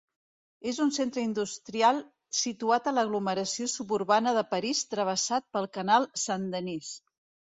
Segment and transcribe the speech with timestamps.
[0.69, 1.99] És un centre industrial
[2.37, 6.91] situat a l'aglomeració suburbana de París travessat pel canal Saint-Denis.